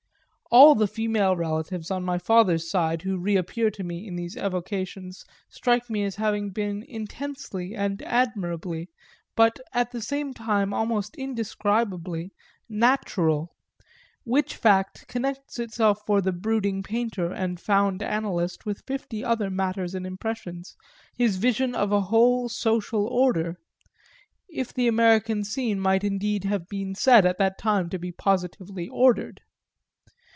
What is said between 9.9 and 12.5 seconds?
the same time almost indescribably,